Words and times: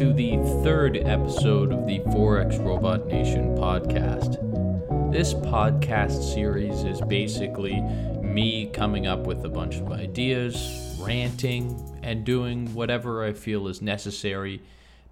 to 0.00 0.14
the 0.14 0.38
third 0.64 0.96
episode 0.96 1.74
of 1.74 1.86
the 1.86 1.98
Forex 2.06 2.58
Robot 2.64 3.06
Nation 3.08 3.54
podcast. 3.54 4.40
This 5.12 5.34
podcast 5.34 6.32
series 6.32 6.84
is 6.84 7.02
basically 7.02 7.78
me 8.22 8.70
coming 8.72 9.06
up 9.06 9.26
with 9.26 9.44
a 9.44 9.48
bunch 9.50 9.76
of 9.76 9.92
ideas, 9.92 10.96
ranting, 10.98 12.00
and 12.02 12.24
doing 12.24 12.72
whatever 12.72 13.22
I 13.22 13.34
feel 13.34 13.68
is 13.68 13.82
necessary 13.82 14.62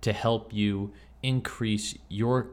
to 0.00 0.14
help 0.14 0.54
you 0.54 0.90
increase 1.22 1.94
your 2.08 2.48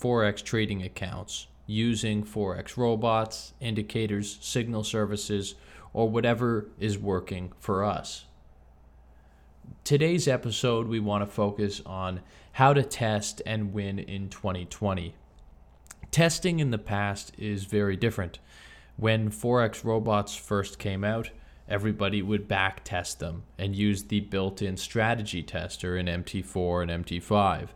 Forex 0.00 0.42
trading 0.42 0.82
accounts 0.82 1.46
using 1.68 2.24
Forex 2.24 2.76
robots, 2.76 3.52
indicators, 3.60 4.38
signal 4.40 4.82
services, 4.82 5.54
or 5.92 6.10
whatever 6.10 6.66
is 6.80 6.98
working 6.98 7.52
for 7.60 7.84
us. 7.84 8.24
Today's 9.84 10.28
episode, 10.28 10.86
we 10.86 11.00
want 11.00 11.22
to 11.22 11.34
focus 11.34 11.80
on 11.84 12.20
how 12.52 12.72
to 12.72 12.82
test 12.82 13.40
and 13.46 13.72
win 13.72 13.98
in 13.98 14.28
2020. 14.28 15.14
Testing 16.10 16.60
in 16.60 16.70
the 16.70 16.78
past 16.78 17.32
is 17.38 17.64
very 17.64 17.96
different. 17.96 18.38
When 18.96 19.30
Forex 19.30 19.84
robots 19.84 20.34
first 20.34 20.78
came 20.78 21.04
out, 21.04 21.30
everybody 21.68 22.22
would 22.22 22.48
back 22.48 22.82
test 22.84 23.18
them 23.18 23.44
and 23.58 23.74
use 23.74 24.04
the 24.04 24.20
built 24.20 24.62
in 24.62 24.76
strategy 24.76 25.42
tester 25.42 25.96
in 25.96 26.06
MT4 26.06 26.82
and 26.82 27.04
MT5. 27.04 27.68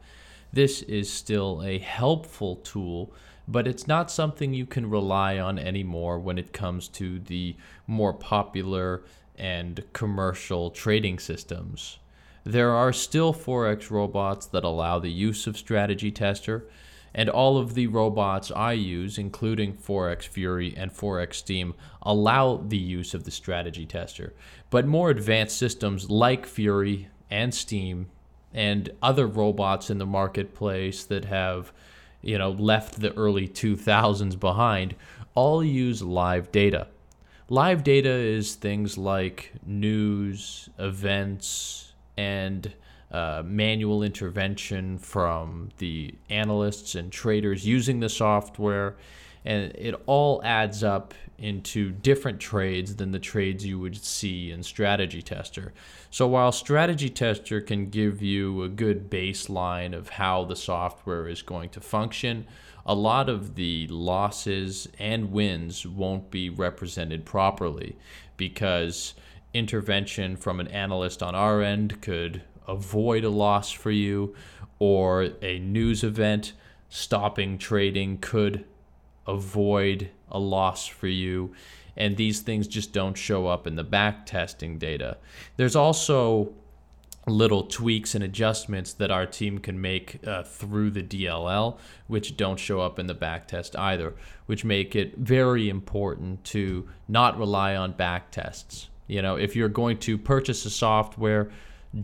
This 0.52 0.82
is 0.82 1.12
still 1.12 1.62
a 1.62 1.78
helpful 1.78 2.56
tool, 2.56 3.12
but 3.48 3.66
it's 3.66 3.86
not 3.86 4.10
something 4.10 4.52
you 4.52 4.66
can 4.66 4.88
rely 4.88 5.38
on 5.38 5.58
anymore 5.58 6.18
when 6.18 6.38
it 6.38 6.52
comes 6.52 6.88
to 6.88 7.18
the 7.18 7.56
more 7.86 8.12
popular 8.12 9.02
and 9.38 9.84
commercial 9.92 10.70
trading 10.70 11.18
systems. 11.18 11.98
There 12.44 12.70
are 12.70 12.92
still 12.92 13.32
Forex 13.32 13.90
robots 13.90 14.46
that 14.46 14.64
allow 14.64 14.98
the 14.98 15.10
use 15.10 15.46
of 15.46 15.56
Strategy 15.56 16.10
Tester, 16.10 16.66
and 17.14 17.28
all 17.28 17.58
of 17.58 17.74
the 17.74 17.86
robots 17.86 18.50
I 18.50 18.72
use, 18.72 19.18
including 19.18 19.74
Forex 19.74 20.22
Fury 20.22 20.74
and 20.76 20.90
Forex 20.90 21.34
Steam, 21.34 21.74
allow 22.00 22.56
the 22.56 22.78
use 22.78 23.14
of 23.14 23.24
the 23.24 23.30
Strategy 23.30 23.86
Tester. 23.86 24.32
But 24.70 24.86
more 24.86 25.10
advanced 25.10 25.58
systems 25.58 26.10
like 26.10 26.46
Fury 26.46 27.08
and 27.30 27.54
Steam 27.54 28.06
and 28.54 28.90
other 29.02 29.26
robots 29.26 29.90
in 29.90 29.98
the 29.98 30.06
marketplace 30.06 31.04
that 31.04 31.26
have 31.26 31.72
you 32.22 32.38
know 32.38 32.50
left 32.50 33.00
the 33.00 33.12
early 33.14 33.48
2000s 33.48 34.38
behind 34.38 34.94
all 35.34 35.64
use 35.64 36.02
live 36.02 36.52
data 36.52 36.86
live 37.48 37.82
data 37.82 38.10
is 38.10 38.54
things 38.54 38.96
like 38.96 39.52
news 39.66 40.68
events 40.78 41.92
and 42.16 42.72
uh, 43.10 43.42
manual 43.44 44.02
intervention 44.02 44.98
from 44.98 45.68
the 45.78 46.14
analysts 46.30 46.94
and 46.94 47.12
traders 47.12 47.66
using 47.66 48.00
the 48.00 48.08
software. 48.08 48.96
And 49.44 49.72
it 49.74 49.94
all 50.06 50.40
adds 50.44 50.84
up 50.84 51.14
into 51.36 51.90
different 51.90 52.38
trades 52.38 52.96
than 52.96 53.10
the 53.10 53.18
trades 53.18 53.66
you 53.66 53.78
would 53.80 53.96
see 53.96 54.52
in 54.52 54.62
Strategy 54.62 55.20
Tester. 55.20 55.72
So 56.10 56.28
while 56.28 56.52
Strategy 56.52 57.10
Tester 57.10 57.60
can 57.60 57.90
give 57.90 58.22
you 58.22 58.62
a 58.62 58.68
good 58.68 59.10
baseline 59.10 59.92
of 59.92 60.10
how 60.10 60.44
the 60.44 60.54
software 60.54 61.26
is 61.26 61.42
going 61.42 61.70
to 61.70 61.80
function, 61.80 62.46
a 62.86 62.94
lot 62.94 63.28
of 63.28 63.56
the 63.56 63.88
losses 63.88 64.88
and 64.98 65.32
wins 65.32 65.84
won't 65.84 66.30
be 66.30 66.48
represented 66.48 67.24
properly 67.24 67.96
because 68.36 69.14
intervention 69.54 70.36
from 70.36 70.60
an 70.60 70.68
analyst 70.68 71.22
on 71.22 71.34
our 71.34 71.62
end 71.62 72.00
could 72.00 72.42
avoid 72.68 73.24
a 73.24 73.30
loss 73.30 73.70
for 73.70 73.90
you, 73.90 74.34
or 74.78 75.28
a 75.42 75.58
news 75.58 76.02
event 76.04 76.52
stopping 76.88 77.58
trading 77.58 78.18
could 78.18 78.64
avoid 79.26 80.10
a 80.30 80.38
loss 80.38 80.86
for 80.86 81.08
you. 81.08 81.54
And 81.96 82.16
these 82.16 82.40
things 82.40 82.66
just 82.66 82.92
don't 82.92 83.16
show 83.16 83.46
up 83.46 83.66
in 83.66 83.76
the 83.76 83.84
back 83.84 84.24
testing 84.26 84.78
data. 84.78 85.18
There's 85.56 85.76
also 85.76 86.54
little 87.26 87.64
tweaks 87.64 88.14
and 88.14 88.24
adjustments 88.24 88.94
that 88.94 89.10
our 89.10 89.26
team 89.26 89.58
can 89.58 89.80
make 89.80 90.26
uh, 90.26 90.42
through 90.42 90.90
the 90.90 91.02
DLL, 91.02 91.78
which 92.08 92.36
don't 92.36 92.58
show 92.58 92.80
up 92.80 92.98
in 92.98 93.06
the 93.06 93.14
back 93.14 93.46
test 93.46 93.76
either, 93.76 94.14
which 94.46 94.64
make 94.64 94.96
it 94.96 95.16
very 95.16 95.68
important 95.68 96.42
to 96.44 96.88
not 97.08 97.38
rely 97.38 97.76
on 97.76 97.92
back 97.92 98.30
tests. 98.30 98.88
You 99.06 99.22
know, 99.22 99.36
if 99.36 99.54
you're 99.54 99.68
going 99.68 99.98
to 99.98 100.18
purchase 100.18 100.64
a 100.64 100.70
software, 100.70 101.50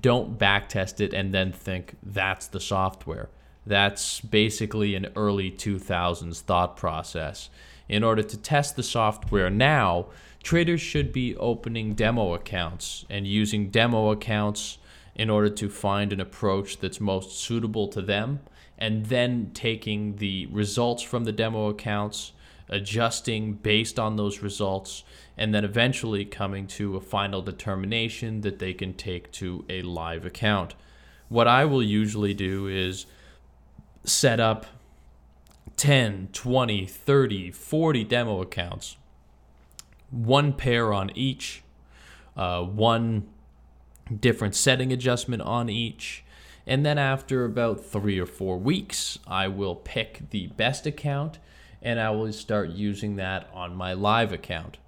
don't 0.00 0.38
back 0.38 0.68
test 0.68 1.00
it 1.00 1.14
and 1.14 1.32
then 1.32 1.52
think 1.52 1.96
that's 2.02 2.46
the 2.46 2.60
software. 2.60 3.28
That's 3.68 4.22
basically 4.22 4.94
an 4.94 5.08
early 5.14 5.50
2000s 5.50 6.40
thought 6.40 6.74
process. 6.74 7.50
In 7.86 8.02
order 8.02 8.22
to 8.22 8.36
test 8.38 8.76
the 8.76 8.82
software 8.82 9.50
now, 9.50 10.06
traders 10.42 10.80
should 10.80 11.12
be 11.12 11.36
opening 11.36 11.92
demo 11.92 12.32
accounts 12.32 13.04
and 13.10 13.26
using 13.26 13.68
demo 13.68 14.10
accounts 14.10 14.78
in 15.14 15.28
order 15.28 15.50
to 15.50 15.68
find 15.68 16.14
an 16.14 16.20
approach 16.20 16.78
that's 16.78 16.98
most 16.98 17.38
suitable 17.38 17.88
to 17.88 18.00
them, 18.00 18.40
and 18.78 19.06
then 19.06 19.50
taking 19.52 20.16
the 20.16 20.46
results 20.46 21.02
from 21.02 21.24
the 21.24 21.32
demo 21.32 21.68
accounts 21.68 22.32
adjusting 22.70 23.52
based 23.52 23.98
on 23.98 24.16
those 24.16 24.40
results, 24.40 25.04
and 25.36 25.54
then 25.54 25.64
eventually 25.64 26.24
coming 26.24 26.66
to 26.66 26.96
a 26.96 27.00
final 27.02 27.42
determination 27.42 28.40
that 28.40 28.60
they 28.60 28.72
can 28.72 28.94
take 28.94 29.30
to 29.32 29.62
a 29.68 29.82
live 29.82 30.24
account. 30.24 30.74
What 31.28 31.46
I 31.46 31.66
will 31.66 31.82
usually 31.82 32.32
do 32.32 32.66
is 32.66 33.04
set 34.04 34.40
up 34.40 34.66
10, 35.76 36.30
20, 36.32 36.86
30, 36.86 37.50
40 37.52 38.04
demo 38.04 38.42
accounts, 38.42 38.96
one 40.10 40.52
pair 40.52 40.92
on 40.92 41.10
each, 41.14 41.62
uh, 42.36 42.62
one 42.62 43.28
different 44.20 44.54
setting 44.54 44.92
adjustment 44.92 45.42
on 45.42 45.68
each. 45.68 46.24
And 46.66 46.84
then 46.84 46.98
after 46.98 47.44
about 47.44 47.84
three 47.84 48.18
or 48.18 48.26
four 48.26 48.58
weeks, 48.58 49.18
I 49.26 49.48
will 49.48 49.74
pick 49.74 50.30
the 50.30 50.48
best 50.48 50.86
account 50.86 51.38
and 51.80 52.00
I 52.00 52.10
will 52.10 52.32
start 52.32 52.70
using 52.70 53.16
that 53.16 53.48
on 53.52 53.76
my 53.76 53.92
live 53.92 54.32
account. 54.32 54.78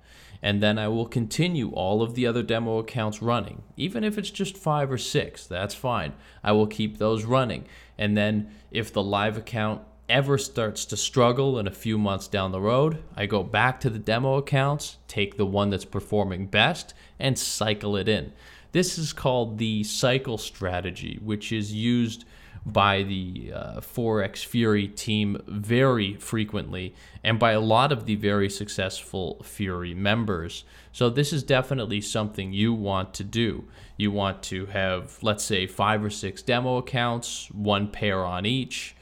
And 0.43 0.63
then 0.63 0.79
I 0.79 0.89
will 0.89 1.07
continue 1.07 1.71
all 1.71 2.03
of 2.03 2.15
the 2.15 2.27
other 2.27 2.43
demo 2.43 2.79
accounts 2.79 3.21
running. 3.21 3.63
Even 3.77 4.05
if 4.05 4.17
it's 4.17 4.31
just 4.31 4.57
five 4.57 4.91
or 4.91 4.99
six, 4.99 5.47
that's 5.47 5.75
fine. 5.75 6.15
I 6.43 6.53
will 6.53 6.67
keep 6.67 6.97
those 6.97 7.25
running. 7.25 7.67
And 7.99 8.17
then 8.17 8.51
if 8.71 8.93
the 8.93 9.03
live 9.03 9.37
account 9.37 9.83
ever 10.09 10.39
starts 10.39 10.85
to 10.87 10.97
struggle 10.97 11.59
in 11.59 11.67
a 11.67 11.73
few 11.73 11.97
months 11.97 12.27
down 12.27 12.53
the 12.53 12.61
road, 12.61 13.03
I 13.15 13.27
go 13.27 13.43
back 13.43 13.81
to 13.81 13.91
the 13.91 13.99
demo 13.99 14.35
accounts, 14.37 14.97
take 15.07 15.37
the 15.37 15.47
one 15.47 15.71
that's 15.71 15.85
performing 15.85 16.47
best, 16.47 16.95
and 17.19 17.39
cycle 17.39 17.97
it 17.97 18.09
in. 18.09 18.33
This 18.73 18.99
is 18.99 19.13
called 19.13 19.59
the 19.59 19.85
cycle 19.85 20.39
strategy, 20.39 21.19
which 21.23 21.53
is 21.53 21.73
used 21.73 22.25
by 22.67 23.03
the 23.03 23.53
uh, 23.55 23.81
Forex 23.81 24.45
Fury 24.45 24.87
team 24.87 25.41
very 25.47 26.15
frequently 26.15 26.95
and 27.25 27.39
by 27.39 27.53
a 27.53 27.61
lot 27.61 27.93
of 27.93 28.07
the 28.07 28.17
very 28.17 28.51
successful 28.51 29.41
Fury 29.43 29.95
members. 29.95 30.65
So, 30.93 31.09
this 31.09 31.33
is 31.33 31.43
definitely 31.43 32.01
something 32.01 32.53
you 32.53 32.75
want 32.75 33.15
to 33.15 33.25
do. 33.25 33.65
You 33.97 34.11
want 34.11 34.43
to 34.45 34.67
have, 34.67 35.19
let's 35.23 35.45
say, 35.45 35.67
five 35.67 36.05
or 36.05 36.11
six 36.11 36.43
demo 36.43 36.77
accounts, 36.77 37.49
one 37.53 37.89
pair 37.89 38.25
on 38.25 38.47
each. 38.47 38.97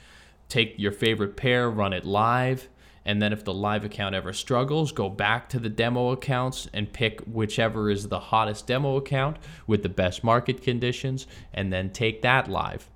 Take 0.49 0.75
your 0.79 0.93
favorite 0.93 1.37
pair, 1.37 1.71
run 1.71 1.93
it 1.93 2.05
live. 2.05 2.69
And 3.05 3.23
then, 3.23 3.33
if 3.33 3.43
the 3.43 3.55
live 3.55 3.85
account 3.85 4.15
ever 4.15 4.35
struggles, 4.35 4.93
go 4.93 5.09
back 5.09 5.49
to 5.49 5.59
the 5.59 5.71
demo 5.71 6.11
accounts 6.11 6.69
and 6.75 6.93
pick 6.93 7.21
whichever 7.23 7.91
is 7.91 8.09
the 8.09 8.21
hottest 8.21 8.67
demo 8.67 8.97
account 8.97 9.39
with 9.67 9.83
the 9.83 9.89
best 9.89 10.23
market 10.23 10.61
conditions, 10.61 11.27
and 11.55 11.73
then 11.73 11.91
take 11.91 12.21
that 12.21 12.49
live. 12.49 12.91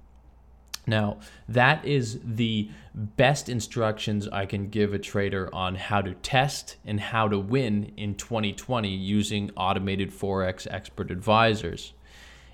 Now, 0.87 1.19
that 1.49 1.84
is 1.84 2.19
the 2.25 2.70
best 2.94 3.49
instructions 3.49 4.26
I 4.29 4.46
can 4.46 4.69
give 4.69 4.93
a 4.93 4.99
trader 4.99 5.49
on 5.55 5.76
how 5.76 6.00
to 6.02 6.14
test 6.14 6.76
and 6.84 6.99
how 6.99 7.29
to 7.29 7.38
win 7.38 7.93
in 7.96 8.17
2020 8.17 8.88
using 8.88 9.50
automated 9.56 10.11
Forex 10.11 10.67
expert 10.70 11.11
advisors. 11.11 11.93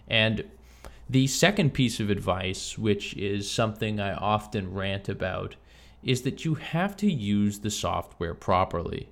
And 0.09 0.45
the 1.09 1.27
second 1.27 1.73
piece 1.73 2.01
of 2.01 2.11
advice, 2.11 2.77
which 2.77 3.15
is 3.15 3.51
something 3.51 3.99
I 3.99 4.13
often 4.13 4.75
rant 4.75 5.09
about, 5.09 5.57
is 6.03 6.23
that 6.23 6.45
you 6.45 6.55
have 6.55 6.97
to 6.99 7.11
use 7.11 7.61
the 7.61 7.71
software 7.71 8.35
properly. 8.35 9.09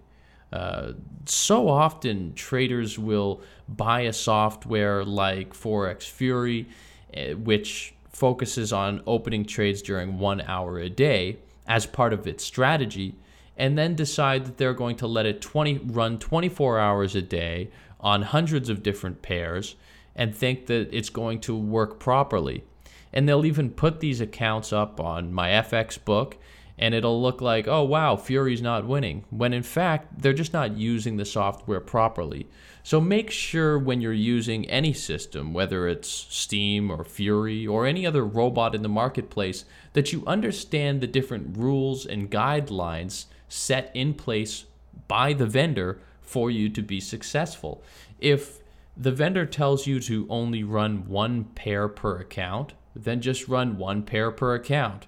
Uh, 0.52 0.92
so 1.24 1.68
often, 1.68 2.34
traders 2.34 2.98
will 2.98 3.40
buy 3.68 4.02
a 4.02 4.12
software 4.12 5.04
like 5.04 5.54
Forex 5.54 6.04
Fury, 6.04 6.68
eh, 7.12 7.32
which 7.32 7.95
focuses 8.16 8.72
on 8.72 9.02
opening 9.06 9.44
trades 9.44 9.82
during 9.82 10.18
one 10.18 10.40
hour 10.40 10.78
a 10.78 10.88
day 10.88 11.36
as 11.66 11.84
part 11.84 12.14
of 12.14 12.26
its 12.26 12.42
strategy, 12.42 13.14
and 13.58 13.76
then 13.76 13.94
decide 13.94 14.46
that 14.46 14.56
they're 14.56 14.72
going 14.72 14.96
to 14.96 15.06
let 15.06 15.26
it 15.26 15.42
20 15.42 15.78
run 15.84 16.18
24 16.18 16.78
hours 16.78 17.14
a 17.14 17.20
day 17.20 17.70
on 18.00 18.22
hundreds 18.22 18.70
of 18.70 18.82
different 18.82 19.20
pairs 19.20 19.76
and 20.14 20.34
think 20.34 20.64
that 20.66 20.88
it's 20.96 21.10
going 21.10 21.38
to 21.40 21.54
work 21.54 21.98
properly. 21.98 22.64
And 23.12 23.28
they'll 23.28 23.44
even 23.44 23.70
put 23.70 24.00
these 24.00 24.22
accounts 24.22 24.72
up 24.72 24.98
on 24.98 25.32
Myfxbook 25.32 26.34
and 26.78 26.94
it'll 26.94 27.22
look 27.22 27.40
like, 27.40 27.66
oh 27.66 27.82
wow, 27.82 28.16
Fury's 28.16 28.62
not 28.62 28.86
winning, 28.86 29.24
when 29.30 29.52
in 29.52 29.62
fact, 29.62 30.20
they're 30.20 30.32
just 30.32 30.52
not 30.52 30.76
using 30.76 31.16
the 31.16 31.24
software 31.24 31.80
properly. 31.80 32.46
So 32.82 33.00
make 33.00 33.30
sure 33.30 33.78
when 33.78 34.00
you're 34.00 34.12
using 34.12 34.68
any 34.70 34.92
system, 34.92 35.52
whether 35.52 35.88
it's 35.88 36.08
Steam 36.08 36.90
or 36.90 37.02
Fury 37.02 37.66
or 37.66 37.84
any 37.86 38.06
other 38.06 38.24
robot 38.24 38.74
in 38.74 38.82
the 38.82 38.88
marketplace, 38.88 39.64
that 39.94 40.12
you 40.12 40.22
understand 40.26 41.00
the 41.00 41.08
different 41.08 41.56
rules 41.56 42.06
and 42.06 42.30
guidelines 42.30 43.24
set 43.48 43.90
in 43.94 44.14
place 44.14 44.66
by 45.08 45.32
the 45.32 45.46
vendor 45.46 45.98
for 46.20 46.50
you 46.50 46.68
to 46.68 46.82
be 46.82 47.00
successful. 47.00 47.82
If 48.20 48.60
the 48.96 49.12
vendor 49.12 49.46
tells 49.46 49.86
you 49.86 50.00
to 50.00 50.26
only 50.30 50.62
run 50.62 51.08
one 51.08 51.44
pair 51.44 51.88
per 51.88 52.18
account, 52.18 52.74
then 52.94 53.20
just 53.20 53.48
run 53.48 53.78
one 53.78 54.02
pair 54.02 54.30
per 54.30 54.54
account. 54.54 55.06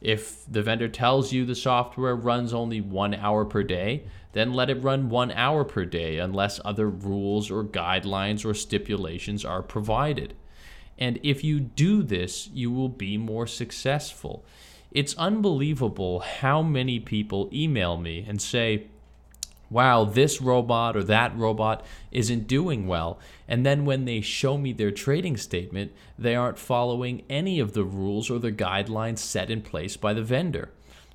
If 0.00 0.44
the 0.50 0.62
vendor 0.62 0.88
tells 0.88 1.32
you 1.32 1.44
the 1.44 1.54
software 1.54 2.16
runs 2.16 2.54
only 2.54 2.80
one 2.80 3.14
hour 3.14 3.44
per 3.44 3.62
day, 3.62 4.04
then 4.32 4.54
let 4.54 4.70
it 4.70 4.82
run 4.82 5.10
one 5.10 5.30
hour 5.32 5.64
per 5.64 5.84
day 5.84 6.18
unless 6.18 6.60
other 6.64 6.88
rules 6.88 7.50
or 7.50 7.64
guidelines 7.64 8.44
or 8.44 8.54
stipulations 8.54 9.44
are 9.44 9.62
provided. 9.62 10.34
And 10.98 11.18
if 11.22 11.44
you 11.44 11.60
do 11.60 12.02
this, 12.02 12.48
you 12.52 12.70
will 12.70 12.88
be 12.88 13.16
more 13.16 13.46
successful. 13.46 14.44
It's 14.90 15.16
unbelievable 15.16 16.20
how 16.20 16.62
many 16.62 16.98
people 16.98 17.48
email 17.52 17.96
me 17.96 18.24
and 18.26 18.40
say, 18.40 18.86
wow, 19.70 20.04
this 20.04 20.40
robot 20.40 20.96
or 20.96 21.04
that 21.04 21.36
robot 21.36 21.84
isn't 22.10 22.48
doing 22.48 22.86
well. 22.86 23.18
And 23.46 23.64
then 23.64 23.84
when 23.84 24.04
they 24.04 24.20
show 24.20 24.58
me 24.58 24.72
their 24.72 24.90
trading 24.90 25.36
statement, 25.36 25.92
they 26.18 26.34
aren't 26.34 26.58
following 26.58 27.22
any 27.30 27.60
of 27.60 27.72
the 27.72 27.84
rules 27.84 28.28
or 28.30 28.38
the 28.38 28.52
guidelines 28.52 29.18
set 29.18 29.50
in 29.50 29.62
place 29.62 29.96
by 29.96 30.12
the 30.12 30.22
vendor. 30.22 30.70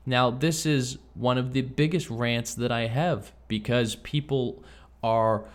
Now, 0.06 0.30
this 0.32 0.66
is 0.66 0.98
one 1.16 1.38
of 1.38 1.54
the 1.54 1.62
biggest 1.62 2.10
rants 2.10 2.54
that 2.56 2.72
I 2.72 2.88
have 2.88 3.32
because 3.48 3.96
people 3.96 4.64
are 5.04 5.46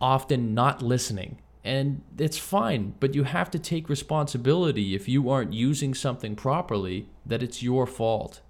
often 0.00 0.54
not 0.54 0.82
listening. 0.82 1.38
And 1.64 2.02
it's 2.16 2.38
fine, 2.38 2.94
but 3.00 3.16
you 3.16 3.24
have 3.24 3.50
to 3.50 3.58
take 3.58 3.88
responsibility 3.88 4.94
if 4.94 5.08
you 5.08 5.28
aren't 5.28 5.52
using 5.52 5.94
something 5.94 6.36
properly, 6.36 7.08
that 7.26 7.42
it's 7.42 7.62
your 7.62 7.86
fault. 7.88 8.40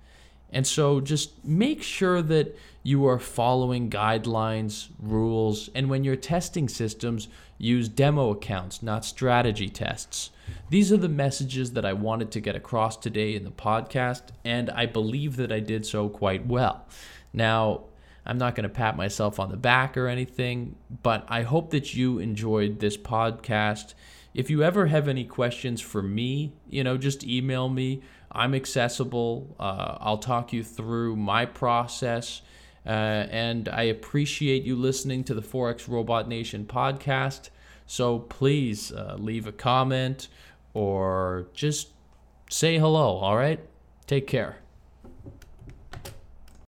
And 0.56 0.67
so 0.67 1.03
just 1.03 1.44
make 1.44 1.82
sure 1.82 2.23
that 2.23 2.56
you 2.82 3.06
are 3.06 3.19
following 3.19 3.91
guidelines, 3.91 4.88
rules, 4.99 5.69
and 5.75 5.91
when 5.91 6.03
you're 6.03 6.17
testing 6.17 6.67
systems, 6.67 7.29
use 7.58 7.91
demo 7.91 8.31
accounts, 8.31 8.82
not 8.82 9.05
strategy 9.05 9.69
tests. 9.69 10.31
These 10.70 10.91
are 10.91 10.97
the 10.97 11.11
messages 11.11 11.73
that 11.73 11.85
I 11.85 11.93
wanted 11.93 12.31
to 12.31 12.41
get 12.41 12.56
across 12.56 12.97
today 12.97 13.35
in 13.35 13.44
the 13.44 13.50
podcast, 13.50 14.31
and 14.47 14.70
I 14.70 14.87
believe 14.87 15.37
that 15.37 15.53
I 15.53 15.61
did 15.61 15.85
so 15.85 16.08
quite 16.08 16.47
well. 16.47 16.87
Now, 17.35 17.82
I'm 18.25 18.38
not 18.38 18.55
going 18.55 18.67
to 18.67 18.75
pat 18.75 18.97
myself 18.97 19.38
on 19.38 19.50
the 19.50 19.59
back 19.59 19.94
or 19.94 20.09
anything, 20.09 20.76
but 21.02 21.26
I 21.29 21.43
hope 21.43 21.69
that 21.73 21.94
you 21.94 22.19
enjoyed 22.19 22.81
this 22.81 22.97
podcast. 22.97 23.93
If 24.32 24.49
you 24.49 24.62
ever 24.62 24.87
have 24.87 25.06
any 25.06 25.25
questions 25.25 25.82
for 25.82 26.02
me, 26.02 26.55
you 26.67 26.82
know, 26.82 26.97
just 26.97 27.25
email 27.25 27.69
me. 27.69 28.00
I'm 28.31 28.55
accessible. 28.55 29.55
Uh, 29.58 29.99
I'll 30.00 30.19
talk 30.19 30.52
you 30.52 30.62
through 30.62 31.17
my 31.17 31.46
process. 31.46 32.43
Uh, 32.84 33.26
and 33.31 33.69
I 33.69 33.84
appreciate 33.84 34.62
you 34.62 34.76
listening 34.76 35.25
to 35.25 35.34
the 35.34 35.43
Forex 35.43 35.88
Robot 35.88 36.28
Nation 36.28 36.64
podcast. 36.64 37.50
So 37.87 38.20
please 38.20 38.93
uh, 38.93 39.17
leave 39.19 39.46
a 39.46 39.52
comment 39.52 40.28
or 40.75 41.49
just 41.55 41.88
say 42.50 42.78
hello, 42.78 43.17
all 43.17 43.37
right? 43.37 43.61
Take 44.06 44.26
care. 44.26 44.58